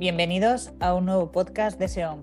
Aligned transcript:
Bienvenidos 0.00 0.72
a 0.80 0.94
un 0.94 1.04
nuevo 1.04 1.30
podcast 1.30 1.78
de 1.78 1.86
SEOM, 1.86 2.22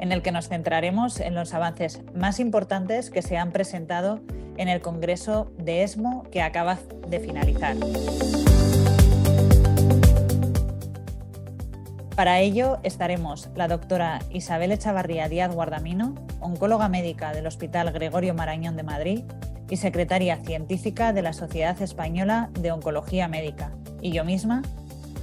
en 0.00 0.10
el 0.10 0.22
que 0.22 0.32
nos 0.32 0.48
centraremos 0.48 1.20
en 1.20 1.36
los 1.36 1.54
avances 1.54 2.02
más 2.16 2.40
importantes 2.40 3.10
que 3.10 3.22
se 3.22 3.36
han 3.36 3.52
presentado 3.52 4.18
en 4.56 4.66
el 4.66 4.80
Congreso 4.80 5.52
de 5.56 5.84
ESMO 5.84 6.24
que 6.32 6.42
acaba 6.42 6.78
de 7.06 7.20
finalizar. 7.20 7.76
Para 12.16 12.40
ello 12.40 12.80
estaremos 12.82 13.50
la 13.54 13.68
doctora 13.68 14.18
Isabel 14.30 14.72
Echavarría 14.72 15.28
Díaz 15.28 15.54
Guardamino, 15.54 16.16
oncóloga 16.40 16.88
médica 16.88 17.32
del 17.32 17.46
Hospital 17.46 17.92
Gregorio 17.92 18.34
Marañón 18.34 18.76
de 18.76 18.82
Madrid 18.82 19.22
y 19.70 19.76
secretaria 19.76 20.38
científica 20.38 21.12
de 21.12 21.22
la 21.22 21.34
Sociedad 21.34 21.80
Española 21.82 22.50
de 22.58 22.72
Oncología 22.72 23.28
Médica, 23.28 23.70
y 24.00 24.10
yo 24.10 24.24
misma, 24.24 24.62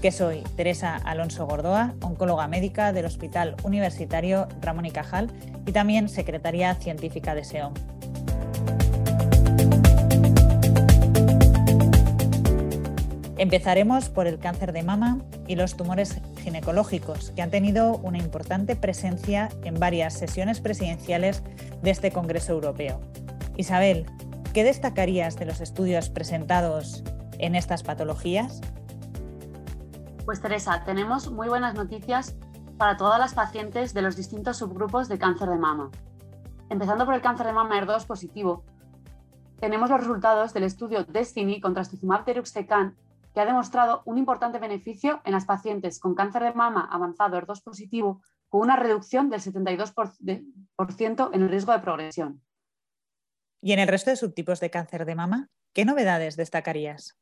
que 0.02 0.11
soy 0.11 0.44
Teresa 0.55 0.95
Alonso 0.95 1.45
Gordoa, 1.45 1.94
oncóloga 2.02 2.47
médica 2.47 2.94
del 2.94 3.05
Hospital 3.05 3.55
Universitario 3.64 4.47
Ramón 4.61 4.86
y 4.86 4.91
Cajal 4.91 5.30
y 5.66 5.72
también 5.73 6.08
secretaria 6.08 6.73
científica 6.75 7.36
de 7.36 7.44
SEOM. 7.44 7.73
Empezaremos 13.38 14.09
por 14.09 14.28
el 14.28 14.39
cáncer 14.39 14.73
de 14.73 14.83
mama 14.83 15.19
y 15.47 15.56
los 15.56 15.75
tumores 15.75 16.22
ginecológicos, 16.44 17.31
que 17.31 17.41
han 17.41 17.52
tenido 17.52 17.97
una 17.97 18.17
importante 18.17 18.75
presencia 18.75 19.50
en 19.63 19.80
varias 19.80 20.13
sesiones 20.13 20.59
presidenciales 20.59 21.41
de 21.81 21.91
este 21.91 22.11
Congreso 22.11 22.53
Europeo. 22.53 23.00
Isabel, 23.56 24.06
¿qué 24.53 24.63
destacarías 24.63 25.38
de 25.38 25.45
los 25.45 25.61
estudios 25.61 26.09
presentados 26.09 27.03
en 27.38 27.56
estas 27.56 27.84
patologías? 27.84 28.61
Pues 30.30 30.41
Teresa, 30.41 30.83
tenemos 30.85 31.31
muy 31.31 31.49
buenas 31.49 31.73
noticias 31.73 32.38
para 32.77 32.97
todas 32.97 33.17
las 33.17 33.33
pacientes 33.33 33.95
de 33.95 34.03
los 34.03 34.16
distintos 34.16 34.58
subgrupos 34.58 35.09
de 35.09 35.17
cáncer 35.17 35.49
de 35.49 35.58
mama. 35.58 35.89
Empezando 36.69 37.03
por 37.05 37.16
el 37.16 37.22
cáncer 37.22 37.47
de 37.47 37.53
mama 37.53 37.81
ER2 37.81 38.05
positivo, 38.05 38.63
tenemos 39.59 39.89
los 39.89 40.02
resultados 40.02 40.53
del 40.53 40.66
estudio 40.66 41.03
DESTINY 41.03 41.59
con 41.59 41.73
trastuzumab 41.73 42.25
deruxtecan 42.25 42.95
que 43.33 43.39
ha 43.39 43.45
demostrado 43.45 44.03
un 44.05 44.19
importante 44.19 44.59
beneficio 44.59 45.19
en 45.25 45.31
las 45.31 45.45
pacientes 45.45 46.00
con 46.00 46.13
cáncer 46.13 46.44
de 46.44 46.53
mama 46.53 46.88
avanzado 46.91 47.35
ER2 47.35 47.63
positivo 47.63 48.22
con 48.50 48.61
una 48.61 48.75
reducción 48.75 49.31
del 49.31 49.41
72% 49.41 51.30
en 51.33 51.41
el 51.41 51.50
riesgo 51.50 51.72
de 51.72 51.80
progresión. 51.80 52.44
¿Y 53.63 53.72
en 53.73 53.80
el 53.80 53.88
resto 53.88 54.11
de 54.11 54.16
subtipos 54.16 54.59
de 54.59 54.69
cáncer 54.69 55.05
de 55.05 55.16
mama, 55.16 55.50
qué 55.73 55.85
novedades 55.85 56.38
destacarías? 56.38 57.17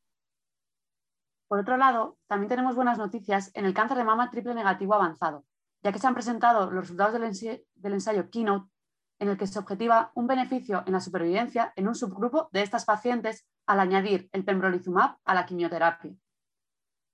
Por 1.48 1.60
otro 1.60 1.78
lado, 1.78 2.18
también 2.26 2.50
tenemos 2.50 2.76
buenas 2.76 2.98
noticias 2.98 3.50
en 3.54 3.64
el 3.64 3.72
cáncer 3.72 3.96
de 3.96 4.04
mama 4.04 4.30
triple 4.30 4.54
negativo 4.54 4.94
avanzado, 4.94 5.46
ya 5.82 5.92
que 5.92 5.98
se 5.98 6.06
han 6.06 6.14
presentado 6.14 6.70
los 6.70 6.84
resultados 6.84 7.14
del, 7.14 7.92
ensayo 7.92 8.30
Keynote, 8.30 8.70
en 9.18 9.28
el 9.28 9.38
que 9.38 9.46
se 9.46 9.58
objetiva 9.58 10.12
un 10.14 10.26
beneficio 10.26 10.84
en 10.86 10.92
la 10.92 11.00
supervivencia 11.00 11.72
en 11.74 11.88
un 11.88 11.94
subgrupo 11.94 12.50
de 12.52 12.62
estas 12.62 12.84
pacientes 12.84 13.46
al 13.66 13.80
añadir 13.80 14.28
el 14.32 14.44
pembrolizumab 14.44 15.16
a 15.24 15.34
la 15.34 15.46
quimioterapia. 15.46 16.12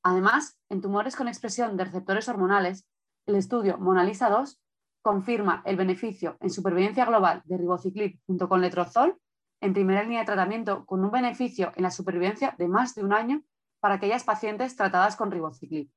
Además, 0.03 0.59
en 0.69 0.83
tumores 0.83 1.17
con 1.17 1.28
expresión 1.28 1.77
de 1.77 1.84
receptores 1.84 2.28
hormonales, 2.28 2.87
el 3.27 3.37
estudio 3.37 3.78
MONALISA 3.78 4.28
2 4.28 4.61
confirma 5.00 5.62
el 5.65 5.77
beneficio 5.77 6.37
en 6.41 6.50
supervivencia 6.50 7.05
global 7.05 7.41
de 7.44 7.56
ribociclib 7.56 8.19
junto 8.27 8.49
con 8.49 8.61
letrozol 8.61 9.17
en 9.61 9.73
primera 9.73 10.03
línea 10.03 10.21
de 10.21 10.27
tratamiento 10.27 10.84
con 10.84 11.05
un 11.05 11.11
beneficio 11.11 11.73
en 11.77 11.84
la 11.84 11.91
supervivencia 11.91 12.55
de 12.59 12.69
más 12.69 12.94
de 12.94 13.05
un 13.05 13.12
año 13.12 13.43
para 13.84 13.97
aquellas 13.97 14.25
pacientes 14.25 14.77
tratadas 14.77 15.15
con 15.15 15.31
ribociclib. 15.31 15.91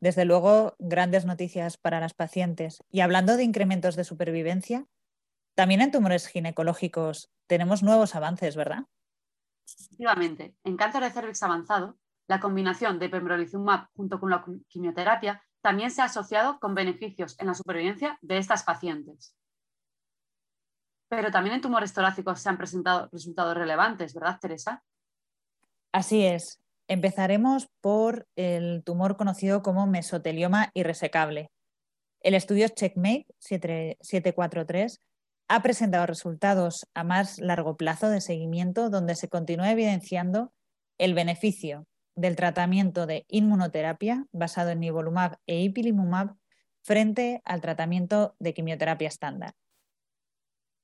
Desde 0.00 0.24
luego, 0.24 0.76
grandes 0.78 1.26
noticias 1.26 1.76
para 1.76 2.00
las 2.00 2.14
pacientes. 2.14 2.82
Y 2.90 3.00
hablando 3.00 3.36
de 3.36 3.44
incrementos 3.44 3.96
de 3.96 4.04
supervivencia, 4.04 4.86
también 5.54 5.82
en 5.82 5.90
tumores 5.90 6.26
ginecológicos 6.26 7.30
tenemos 7.46 7.82
nuevos 7.82 8.14
avances, 8.14 8.56
¿verdad? 8.56 8.86
Efectivamente, 9.68 10.56
en 10.64 10.78
cáncer 10.78 11.02
de 11.02 11.10
cervix 11.10 11.42
avanzado, 11.42 11.98
la 12.26 12.40
combinación 12.40 12.98
de 12.98 13.10
pembrolizumab 13.10 13.88
junto 13.92 14.18
con 14.18 14.30
la 14.30 14.42
quimioterapia 14.68 15.44
también 15.60 15.90
se 15.90 16.00
ha 16.00 16.06
asociado 16.06 16.58
con 16.60 16.74
beneficios 16.74 17.38
en 17.38 17.48
la 17.48 17.54
supervivencia 17.54 18.18
de 18.22 18.38
estas 18.38 18.62
pacientes. 18.62 19.36
Pero 21.10 21.30
también 21.30 21.56
en 21.56 21.60
tumores 21.60 21.92
torácicos 21.92 22.40
se 22.40 22.48
han 22.48 22.56
presentado 22.56 23.10
resultados 23.12 23.54
relevantes, 23.54 24.14
¿verdad, 24.14 24.38
Teresa? 24.40 24.82
Así 25.92 26.24
es. 26.24 26.58
Empezaremos 26.90 27.68
por 27.80 28.26
el 28.34 28.82
tumor 28.82 29.16
conocido 29.16 29.62
como 29.62 29.86
mesotelioma 29.86 30.72
irresecable. 30.74 31.52
El 32.20 32.34
estudio 32.34 32.66
Checkmate 32.66 33.26
743 33.38 34.98
ha 35.46 35.62
presentado 35.62 36.04
resultados 36.06 36.88
a 36.92 37.04
más 37.04 37.38
largo 37.38 37.76
plazo 37.76 38.08
de 38.08 38.20
seguimiento 38.20 38.90
donde 38.90 39.14
se 39.14 39.28
continúa 39.28 39.70
evidenciando 39.70 40.52
el 40.98 41.14
beneficio 41.14 41.86
del 42.16 42.34
tratamiento 42.34 43.06
de 43.06 43.24
inmunoterapia 43.28 44.26
basado 44.32 44.70
en 44.70 44.80
nivolumab 44.80 45.36
e 45.46 45.60
ipilimumab 45.60 46.34
frente 46.82 47.40
al 47.44 47.60
tratamiento 47.60 48.34
de 48.40 48.52
quimioterapia 48.52 49.06
estándar. 49.06 49.54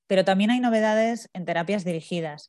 Pero 0.07 0.25
también 0.25 0.53
hay 0.53 0.61
novedades 0.61 1.29
en 1.33 1.47
terapias 1.47 1.85
dirigidas, 1.85 2.49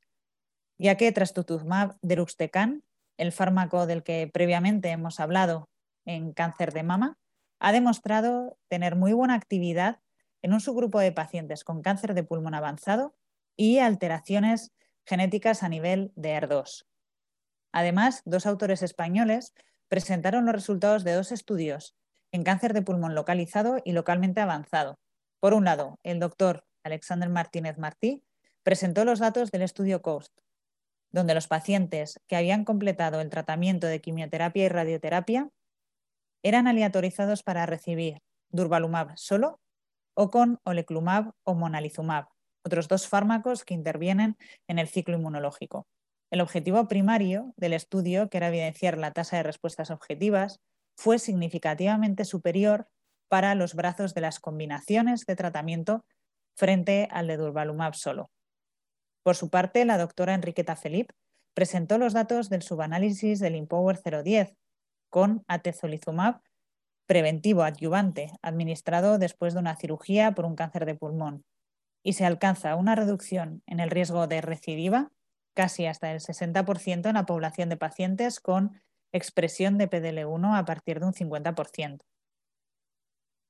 ya 0.78 0.95
que 0.95 1.12
trastuzumab 1.12 1.97
deruxtecan 2.03 2.84
el 3.17 3.31
fármaco 3.31 3.85
del 3.88 4.03
que 4.03 4.29
previamente 4.31 4.89
hemos 4.89 5.19
hablado 5.19 5.69
en 6.05 6.33
cáncer 6.33 6.73
de 6.73 6.83
mama, 6.83 7.17
ha 7.59 7.72
demostrado 7.72 8.57
tener 8.67 8.95
muy 8.95 9.13
buena 9.13 9.33
actividad 9.33 10.00
en 10.41 10.53
un 10.53 10.61
subgrupo 10.61 11.00
de 11.00 11.11
pacientes 11.11 11.63
con 11.63 11.81
cáncer 11.81 12.13
de 12.13 12.23
pulmón 12.23 12.53
avanzado 12.53 13.16
y 13.56 13.79
alteraciones 13.79 14.72
genéticas 15.06 15.63
a 15.63 15.69
nivel 15.69 16.11
de 16.16 16.38
ER2. 16.38 16.85
Además, 17.72 18.22
dos 18.25 18.45
autores 18.45 18.83
españoles 18.83 19.53
presentaron 19.88 20.45
los 20.45 20.56
resultados 20.56 21.03
de 21.03 21.13
dos 21.13 21.31
estudios 21.31 21.95
en 22.31 22.44
cáncer 22.44 22.73
de 22.73 22.81
pulmón 22.81 23.16
localizado 23.16 23.81
y 23.83 23.94
localmente 23.94 24.41
avanzado. 24.41 25.00
Por 25.39 25.53
un 25.53 25.66
lado, 25.66 26.00
el 26.03 26.19
doctor 26.19 26.66
Alexander 26.83 27.29
Martínez 27.29 27.77
Martí 27.77 28.23
presentó 28.63 29.06
los 29.06 29.19
datos 29.19 29.51
del 29.51 29.61
estudio 29.61 30.01
COAST, 30.01 30.33
donde 31.17 31.33
los 31.33 31.47
pacientes 31.47 32.22
que 32.28 32.35
habían 32.35 32.63
completado 32.63 33.22
el 33.22 33.31
tratamiento 33.31 33.88
de 33.88 34.01
quimioterapia 34.01 34.66
y 34.66 34.69
radioterapia 34.69 35.50
eran 36.44 36.67
aleatorizados 36.67 37.41
para 37.41 37.66
recibir 37.66 38.19
durvalumab 38.51 39.17
solo 39.17 39.59
o 40.13 40.29
con 40.29 40.59
oleclumab 40.63 41.31
o 41.44 41.56
monalizumab, 41.56 42.27
otros 42.63 42.88
dos 42.88 43.07
fármacos 43.07 43.66
que 43.66 43.73
intervienen 43.73 44.38
en 44.67 44.77
el 44.77 44.88
ciclo 44.88 45.18
inmunológico. 45.18 45.88
El 46.30 46.39
objetivo 46.39 46.88
primario 46.88 47.51
del 47.57 47.74
estudio, 47.74 48.30
que 48.30 48.38
era 48.38 48.50
evidenciar 48.50 49.00
la 49.00 49.12
tasa 49.12 49.38
de 49.38 49.44
respuestas 49.44 49.89
objetivas, 49.89 50.59
fue 50.95 51.18
significativamente 51.18 52.25
superior 52.25 52.89
para 53.27 53.56
los 53.56 53.74
brazos 53.74 54.13
de 54.13 54.21
las 54.21 54.39
combinaciones 54.39 55.25
de 55.25 55.36
tratamiento 55.36 56.06
frente 56.56 57.07
al 57.09 57.25
de 57.25 57.38
durvalumab 57.38 57.95
solo. 57.95 58.30
Por 59.27 59.35
su 59.35 59.50
parte, 59.50 59.83
la 59.83 59.97
doctora 59.97 60.35
Enriqueta 60.35 60.77
Felip 60.77 61.12
presentó 61.53 61.97
los 61.97 62.13
datos 62.13 62.47
del 62.47 62.62
subanálisis 62.62 63.39
del 63.39 63.56
Empower 63.56 64.00
010 64.01 64.56
con 65.09 65.44
atezolizumab 65.50 66.39
preventivo 67.07 67.63
adyuvante 67.63 68.31
administrado 68.41 69.18
después 69.18 69.53
de 69.53 69.59
una 69.59 69.75
cirugía 69.75 70.31
por 70.31 70.45
un 70.45 70.56
cáncer 70.56 70.85
de 70.85 70.95
pulmón 70.95 71.44
y 72.06 72.13
se 72.13 72.25
alcanza 72.25 72.77
una 72.77 72.95
reducción 72.95 73.63
en 73.65 73.81
el 73.81 73.89
riesgo 73.89 74.27
de 74.27 74.39
recidiva 74.39 75.12
casi 75.53 75.88
hasta 75.88 76.13
el 76.13 76.21
60% 76.21 77.09
en 77.09 77.15
la 77.15 77.25
población 77.25 77.68
de 77.68 77.75
pacientes 77.75 78.39
con 78.39 78.81
expresión 79.12 79.77
de 79.77 79.89
PDL1 79.89 80.57
a 80.57 80.63
partir 80.63 81.01
de 81.01 81.06
un 81.06 81.13
50%. 81.13 82.00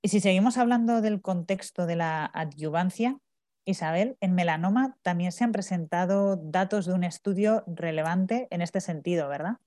Y 0.02 0.10
si 0.10 0.22
seguimos 0.22 0.58
hablando 0.58 1.02
del 1.02 1.22
contexto 1.22 1.86
de 1.86 1.98
la 1.98 2.26
adyuvancia, 2.34 3.20
Isabel, 3.68 4.18
en 4.22 4.34
melanoma 4.34 4.96
también 5.02 5.34
se 5.34 5.44
han 5.44 5.52
presentado 5.52 6.38
datos 6.38 6.86
de 6.86 6.94
un 6.94 7.04
estudio 7.04 7.66
relevante 7.68 8.48
en 8.50 8.62
este 8.62 8.80
sentido, 8.80 9.28
¿verdad? 9.28 9.58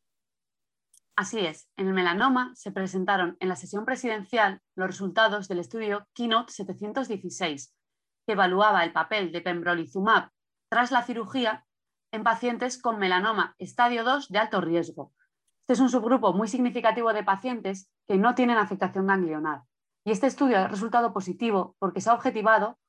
Así 1.16 1.40
es, 1.40 1.68
en 1.76 1.88
el 1.88 1.92
melanoma 1.92 2.52
se 2.54 2.72
presentaron 2.72 3.36
en 3.40 3.50
la 3.50 3.56
sesión 3.56 3.84
presidencial 3.84 4.62
los 4.74 4.86
resultados 4.86 5.48
del 5.48 5.58
estudio 5.58 6.08
Keynote 6.14 6.50
716, 6.50 7.74
que 8.26 8.32
evaluaba 8.32 8.84
el 8.84 8.92
papel 8.92 9.32
de 9.32 9.42
pembrolizumab 9.42 10.30
tras 10.70 10.90
la 10.90 11.02
cirugía 11.02 11.66
en 12.10 12.24
pacientes 12.24 12.80
con 12.80 12.98
melanoma 12.98 13.54
estadio 13.58 14.02
2 14.02 14.30
de 14.30 14.38
alto 14.38 14.62
riesgo. 14.62 15.12
Este 15.60 15.74
es 15.74 15.80
un 15.80 15.90
subgrupo 15.90 16.32
muy 16.32 16.48
significativo 16.48 17.12
de 17.12 17.22
pacientes 17.22 17.90
que 18.08 18.16
no 18.16 18.34
tienen 18.34 18.56
afectación 18.56 19.06
ganglionar. 19.06 19.60
Y 20.06 20.12
este 20.12 20.26
estudio 20.26 20.56
ha 20.56 20.68
resultado 20.68 21.12
positivo 21.12 21.76
porque 21.78 22.00
se 22.00 22.08
ha 22.08 22.14
objetivado 22.14 22.79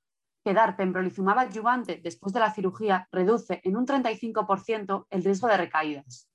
que 0.44 0.54
dar 0.54 0.76
pembrolizumab 0.76 1.40
adyuvante 1.40 2.00
después 2.04 2.34
de 2.34 2.40
la 2.40 2.54
cirugía 2.54 3.08
reduce 3.12 3.62
en 3.64 3.78
un 3.78 3.86
35% 3.86 5.08
el 5.10 5.24
riesgo 5.24 5.48
de 5.48 5.58
recaídas. 5.58 6.30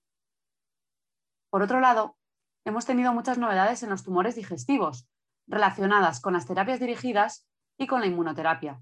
Por 1.50 1.62
otro 1.62 1.80
lado, 1.80 2.16
hemos 2.64 2.86
tenido 2.86 3.12
muchas 3.12 3.38
novedades 3.38 3.82
en 3.82 3.90
los 3.90 4.04
tumores 4.04 4.34
digestivos 4.34 5.08
relacionadas 5.46 6.20
con 6.20 6.32
las 6.32 6.46
terapias 6.46 6.80
dirigidas 6.80 7.48
y 7.78 7.86
con 7.86 8.00
la 8.00 8.06
inmunoterapia. 8.06 8.80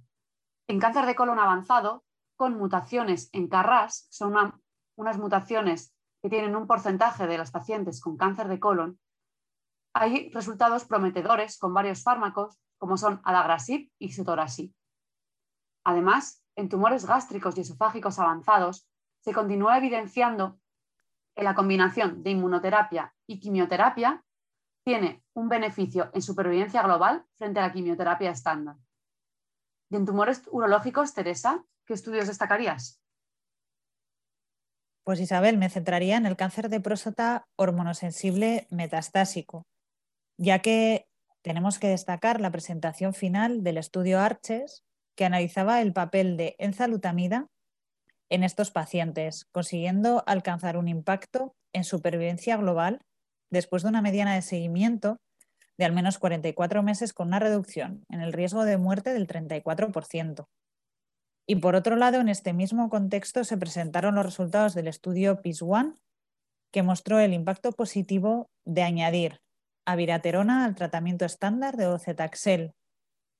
En 0.66 0.80
cáncer 0.80 1.06
de 1.06 1.14
colon 1.14 1.38
avanzado, 1.38 2.04
con 2.36 2.56
mutaciones 2.56 3.28
en 3.32 3.48
CARRAS, 3.48 4.06
son 4.10 4.34
unas 4.96 5.18
mutaciones 5.18 5.94
que 6.22 6.30
tienen 6.30 6.56
un 6.56 6.66
porcentaje 6.66 7.26
de 7.26 7.38
las 7.38 7.50
pacientes 7.50 8.00
con 8.00 8.16
cáncer 8.16 8.48
de 8.48 8.58
colon, 8.58 8.98
hay 9.94 10.28
resultados 10.30 10.84
prometedores 10.84 11.56
con 11.56 11.72
varios 11.72 12.02
fármacos, 12.02 12.58
como 12.78 12.96
son 12.96 13.20
adagrasib 13.24 13.90
y 13.98 14.12
sotorasib. 14.12 14.72
Además, 15.84 16.42
en 16.56 16.68
tumores 16.68 17.06
gástricos 17.06 17.56
y 17.56 17.60
esofágicos 17.60 18.18
avanzados, 18.18 18.88
se 19.20 19.32
continúa 19.32 19.78
evidenciando 19.78 20.58
en 21.36 21.44
la 21.44 21.54
combinación 21.54 22.22
de 22.22 22.30
inmunoterapia 22.30 23.14
y 23.26 23.40
quimioterapia 23.40 24.24
tiene 24.84 25.24
un 25.34 25.48
beneficio 25.48 26.10
en 26.12 26.22
supervivencia 26.22 26.82
global 26.82 27.24
frente 27.36 27.58
a 27.58 27.62
la 27.62 27.72
quimioterapia 27.72 28.30
estándar. 28.30 28.76
Y 29.90 29.96
en 29.96 30.04
tumores 30.04 30.42
urológicos, 30.50 31.14
Teresa, 31.14 31.64
¿qué 31.86 31.94
estudios 31.94 32.26
destacarías? 32.26 33.00
Pues 35.04 35.20
Isabel, 35.20 35.58
me 35.58 35.68
centraría 35.68 36.16
en 36.16 36.26
el 36.26 36.36
cáncer 36.36 36.68
de 36.68 36.80
próstata 36.80 37.46
hormonosensible 37.56 38.66
metastásico, 38.70 39.66
ya 40.38 40.60
que 40.60 41.08
tenemos 41.42 41.78
que 41.78 41.88
destacar 41.88 42.40
la 42.40 42.50
presentación 42.50 43.12
final 43.12 43.62
del 43.62 43.76
estudio 43.76 44.20
ARCHES, 44.20 44.84
que 45.16 45.24
analizaba 45.24 45.80
el 45.80 45.92
papel 45.92 46.36
de 46.36 46.56
enzalutamida 46.58 47.48
en 48.30 48.42
estos 48.42 48.70
pacientes, 48.70 49.46
consiguiendo 49.52 50.24
alcanzar 50.26 50.76
un 50.76 50.88
impacto 50.88 51.54
en 51.72 51.84
supervivencia 51.84 52.56
global 52.56 53.00
después 53.50 53.82
de 53.82 53.90
una 53.90 54.02
mediana 54.02 54.34
de 54.34 54.42
seguimiento 54.42 55.18
de 55.76 55.84
al 55.84 55.92
menos 55.92 56.18
44 56.18 56.82
meses 56.82 57.12
con 57.12 57.28
una 57.28 57.38
reducción 57.38 58.04
en 58.08 58.20
el 58.20 58.32
riesgo 58.32 58.64
de 58.64 58.78
muerte 58.78 59.12
del 59.12 59.26
34%. 59.26 60.46
Y 61.46 61.56
por 61.56 61.74
otro 61.74 61.96
lado, 61.96 62.20
en 62.20 62.28
este 62.28 62.52
mismo 62.52 62.88
contexto 62.88 63.44
se 63.44 63.58
presentaron 63.58 64.14
los 64.14 64.24
resultados 64.24 64.74
del 64.74 64.88
estudio 64.88 65.42
PIS-1, 65.42 65.94
que 66.72 66.82
mostró 66.82 67.18
el 67.18 67.34
impacto 67.34 67.72
positivo 67.72 68.50
de 68.64 68.82
añadir 68.82 69.40
aviraterona 69.86 70.64
al 70.64 70.74
tratamiento 70.74 71.24
estándar 71.24 71.76
de 71.76 71.86
ocetaxel 71.86 72.72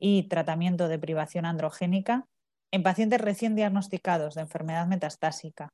y 0.07 0.25
tratamiento 0.25 0.89
de 0.89 0.99
privación 0.99 1.47
androgénica 1.47 2.27
en 2.71 2.83
pacientes 2.83 3.23
recién 3.23 3.55
diagnosticados 3.55 4.35
de 4.35 4.43
enfermedad 4.43 4.87
metastásica. 4.87 5.73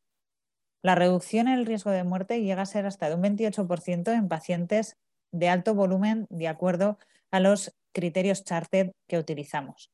La 0.82 0.94
reducción 0.94 1.48
en 1.48 1.54
el 1.58 1.66
riesgo 1.66 1.90
de 1.90 2.04
muerte 2.04 2.40
llega 2.40 2.62
a 2.62 2.66
ser 2.66 2.86
hasta 2.86 3.08
de 3.08 3.16
un 3.16 3.22
28% 3.22 4.12
en 4.12 4.28
pacientes 4.28 4.96
de 5.32 5.48
alto 5.48 5.74
volumen 5.74 6.28
de 6.30 6.46
acuerdo 6.46 6.96
a 7.32 7.40
los 7.40 7.74
criterios 7.92 8.44
Charted 8.44 8.92
que 9.08 9.18
utilizamos. 9.18 9.90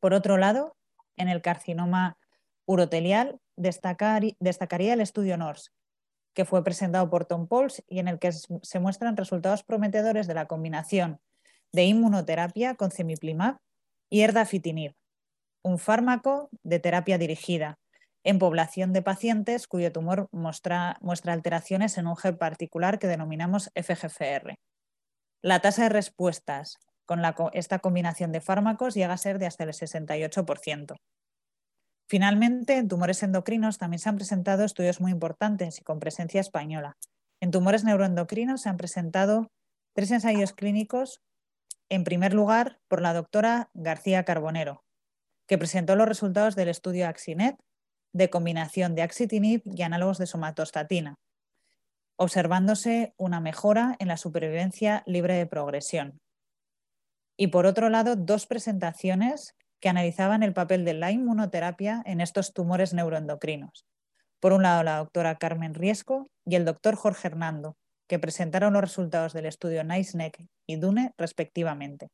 Por 0.00 0.14
otro 0.14 0.38
lado, 0.38 0.74
en 1.18 1.28
el 1.28 1.42
carcinoma 1.42 2.16
urotelial 2.64 3.40
destacaría 3.56 4.94
el 4.94 5.02
estudio 5.02 5.36
NORS, 5.36 5.70
que 6.32 6.46
fue 6.46 6.64
presentado 6.64 7.10
por 7.10 7.26
Tom 7.26 7.46
Pauls 7.46 7.84
y 7.86 7.98
en 7.98 8.08
el 8.08 8.18
que 8.18 8.32
se 8.32 8.80
muestran 8.80 9.18
resultados 9.18 9.64
prometedores 9.64 10.26
de 10.26 10.32
la 10.32 10.46
combinación 10.46 11.20
de 11.72 11.84
inmunoterapia 11.84 12.74
con 12.74 12.90
cemiplimab 12.90 13.56
y 14.10 14.20
erdafitinib, 14.22 14.92
un 15.62 15.78
fármaco 15.78 16.50
de 16.62 16.78
terapia 16.78 17.18
dirigida 17.18 17.78
en 18.24 18.38
población 18.38 18.92
de 18.92 19.02
pacientes 19.02 19.66
cuyo 19.66 19.90
tumor 19.92 20.28
muestra, 20.32 20.98
alteraciones 21.26 21.98
en 21.98 22.06
un 22.06 22.16
gen 22.16 22.36
particular 22.36 22.98
que 22.98 23.08
denominamos 23.08 23.70
FGFR. 23.74 24.54
La 25.42 25.60
tasa 25.60 25.84
de 25.84 25.88
respuestas 25.88 26.76
con 27.04 27.20
esta 27.52 27.80
combinación 27.80 28.32
de 28.32 28.40
fármacos 28.40 28.94
llega 28.94 29.14
a 29.14 29.18
ser 29.18 29.38
de 29.38 29.46
hasta 29.46 29.64
el 29.64 29.70
68%. 29.70 30.96
Finalmente, 32.08 32.76
en 32.76 32.88
tumores 32.88 33.22
endocrinos 33.22 33.78
también 33.78 33.98
se 33.98 34.08
han 34.08 34.16
presentado 34.16 34.64
estudios 34.64 35.00
muy 35.00 35.10
importantes 35.10 35.80
y 35.80 35.82
con 35.82 35.98
presencia 35.98 36.40
española. 36.40 36.96
En 37.40 37.50
tumores 37.50 37.84
neuroendocrinos 37.84 38.62
se 38.62 38.68
han 38.68 38.76
presentado 38.76 39.48
tres 39.94 40.10
ensayos 40.10 40.52
clínicos, 40.52 41.20
en 41.92 42.04
primer 42.04 42.32
lugar 42.32 42.80
por 42.88 43.02
la 43.02 43.12
doctora 43.12 43.68
García 43.74 44.24
Carbonero, 44.24 44.82
que 45.46 45.58
presentó 45.58 45.94
los 45.94 46.08
resultados 46.08 46.56
del 46.56 46.70
estudio 46.70 47.06
AXINET 47.06 47.58
de 48.14 48.30
combinación 48.30 48.94
de 48.94 49.02
axitinib 49.02 49.60
y 49.66 49.82
análogos 49.82 50.16
de 50.16 50.24
somatostatina, 50.24 51.16
observándose 52.16 53.12
una 53.18 53.40
mejora 53.40 53.94
en 53.98 54.08
la 54.08 54.16
supervivencia 54.16 55.02
libre 55.04 55.34
de 55.34 55.44
progresión. 55.44 56.18
Y 57.36 57.48
por 57.48 57.66
otro 57.66 57.90
lado, 57.90 58.16
dos 58.16 58.46
presentaciones 58.46 59.54
que 59.78 59.90
analizaban 59.90 60.42
el 60.42 60.54
papel 60.54 60.86
de 60.86 60.94
la 60.94 61.10
inmunoterapia 61.10 62.02
en 62.06 62.22
estos 62.22 62.54
tumores 62.54 62.94
neuroendocrinos. 62.94 63.84
Por 64.40 64.54
un 64.54 64.62
lado, 64.62 64.82
la 64.82 64.96
doctora 64.96 65.36
Carmen 65.36 65.74
Riesco 65.74 66.30
y 66.46 66.54
el 66.54 66.64
doctor 66.64 66.96
Jorge 66.96 67.28
Hernando, 67.28 67.76
que 68.08 68.18
presentaron 68.18 68.72
los 68.72 68.82
resultados 68.82 69.32
del 69.32 69.46
estudio 69.46 69.84
NICE-NEC 69.84 70.46
y 70.66 70.76
DUNE 70.76 71.14
respectivamente. 71.16 72.10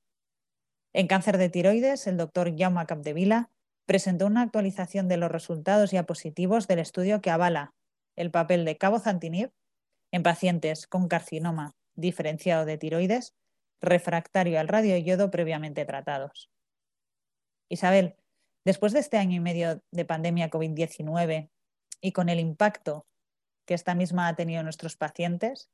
En 0.93 1.07
cáncer 1.07 1.39
de 1.39 1.49
tiroides, 1.49 2.07
el 2.07 2.17
doctor 2.17 2.55
Jaume 2.57 2.87
Capdevila 2.87 3.51
presentó 3.87 4.27
una 4.27 4.43
actualización 4.43 5.09
de 5.09 5.17
los 5.17 5.31
resultados 5.31 5.91
diapositivos 5.91 6.67
del 6.67 6.79
estudio 6.79 7.21
que 7.21 7.31
avala 7.31 7.75
el 8.17 8.31
papel 8.31 8.65
de 8.65 8.77
cabozantinib 8.77 9.51
en 10.13 10.23
pacientes 10.23 10.87
con 10.87 11.09
carcinoma 11.09 11.75
diferenciado 11.95 12.65
de 12.65 12.79
tiroides 12.79 13.35
refractario 13.81 14.59
al 14.59 14.69
radioyodo 14.69 15.31
previamente 15.31 15.85
tratados. 15.85 16.51
Isabel, 17.71 18.17
después 18.65 18.93
de 18.93 19.01
este 19.01 19.19
año 19.19 19.37
y 19.37 19.41
medio 19.41 19.83
de 19.91 20.05
pandemia 20.05 20.51
COVID-19 20.51 21.51
y 22.01 22.13
con 22.13 22.29
el 22.29 22.41
impacto 22.41 23.07
que 23.69 23.75
esta 23.75 23.95
misma 23.95 24.29
ha 24.29 24.35
tenido 24.35 24.61
en 24.61 24.65
nuestros 24.65 24.97
pacientes, 24.97 25.71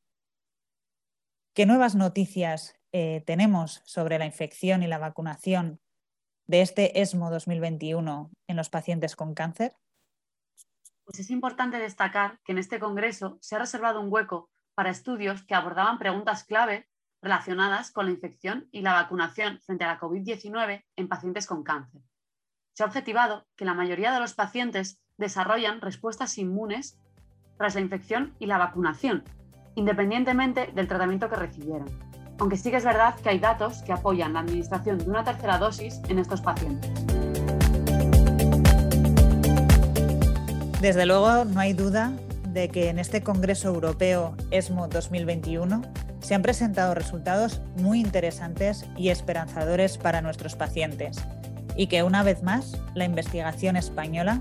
¿qué 1.54 1.64
nuevas 1.64 1.94
noticias 1.94 2.74
eh, 2.90 3.22
tenemos 3.24 3.82
sobre 3.84 4.18
la 4.18 4.26
infección 4.26 4.82
y 4.82 4.88
la 4.88 4.98
vacunación 4.98 5.80
de 6.46 6.60
este 6.60 7.00
ESMO 7.00 7.30
2021 7.30 8.32
en 8.48 8.56
los 8.56 8.68
pacientes 8.68 9.14
con 9.14 9.32
cáncer? 9.34 9.76
Pues 11.04 11.20
es 11.20 11.30
importante 11.30 11.78
destacar 11.78 12.40
que 12.44 12.50
en 12.50 12.58
este 12.58 12.80
Congreso 12.80 13.38
se 13.40 13.54
ha 13.54 13.60
reservado 13.60 14.00
un 14.00 14.12
hueco 14.12 14.50
para 14.74 14.90
estudios 14.90 15.44
que 15.44 15.54
abordaban 15.54 16.00
preguntas 16.00 16.42
clave 16.42 16.88
relacionadas 17.22 17.92
con 17.92 18.06
la 18.06 18.12
infección 18.12 18.68
y 18.72 18.80
la 18.82 18.94
vacunación 18.94 19.60
frente 19.60 19.84
a 19.84 19.92
la 19.92 20.00
COVID-19 20.00 20.84
en 20.96 21.08
pacientes 21.08 21.46
con 21.46 21.62
cáncer. 21.62 22.02
Se 22.72 22.82
ha 22.82 22.86
objetivado 22.86 23.46
que 23.54 23.64
la 23.64 23.74
mayoría 23.74 24.12
de 24.12 24.18
los 24.18 24.34
pacientes 24.34 25.00
desarrollan 25.16 25.80
respuestas 25.80 26.38
inmunes 26.38 26.98
tras 27.56 27.74
la 27.74 27.80
infección 27.80 28.34
y 28.38 28.46
la 28.46 28.58
vacunación, 28.58 29.24
independientemente 29.74 30.70
del 30.74 30.88
tratamiento 30.88 31.28
que 31.28 31.36
recibieran 31.36 31.88
aunque 32.38 32.56
sí 32.56 32.70
que 32.70 32.78
es 32.78 32.84
verdad 32.84 33.14
que 33.16 33.28
hay 33.28 33.38
datos 33.38 33.82
que 33.82 33.92
apoyan 33.92 34.32
la 34.32 34.40
administración 34.40 34.98
de 34.98 35.04
una 35.08 35.24
tercera 35.24 35.58
dosis 35.58 36.00
en 36.08 36.18
estos 36.18 36.40
pacientes. 36.40 36.90
Desde 40.80 41.06
luego, 41.06 41.44
no 41.46 41.60
hay 41.60 41.72
duda 41.72 42.12
de 42.48 42.68
que 42.68 42.88
en 42.88 42.98
este 42.98 43.22
Congreso 43.22 43.68
Europeo 43.68 44.36
ESMO 44.50 44.88
2021 44.88 45.82
se 46.20 46.34
han 46.34 46.42
presentado 46.42 46.94
resultados 46.94 47.60
muy 47.76 48.00
interesantes 48.00 48.84
y 48.96 49.08
esperanzadores 49.08 49.98
para 49.98 50.20
nuestros 50.20 50.56
pacientes 50.56 51.18
y 51.76 51.86
que 51.86 52.02
una 52.02 52.22
vez 52.22 52.42
más 52.42 52.80
la 52.94 53.04
investigación 53.04 53.76
española 53.76 54.40